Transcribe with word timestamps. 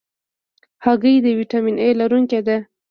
هګۍ 0.85 1.15
د 1.21 1.27
ویټامین 1.39 1.75
A 1.85 1.87
لرونکې 1.99 2.39
ده. 2.47 2.57